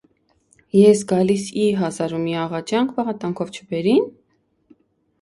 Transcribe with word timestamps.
ես 0.77 1.03
գալիս 1.11 1.43
ի՞, 1.65 1.67
հազար 1.83 2.17
ու 2.17 2.23
մի 2.25 2.35
աղաջանք-պաղատանքով 2.47 3.55
չբերի՞ն: 3.57 4.13